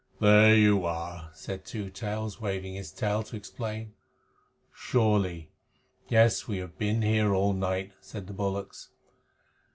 "There 0.19 0.55
you 0.55 0.83
are!" 0.83 1.29
said 1.35 1.63
Two 1.63 1.91
Tails, 1.91 2.41
waving 2.41 2.73
his 2.73 2.91
tail 2.91 3.21
to 3.21 3.35
explain. 3.35 3.93
"Surely. 4.73 5.51
Yes, 6.07 6.47
we 6.47 6.57
have 6.57 6.75
been 6.79 7.03
here 7.03 7.35
all 7.35 7.53
night," 7.53 7.91
said 8.01 8.25
the 8.25 8.33
bullocks. 8.33 8.89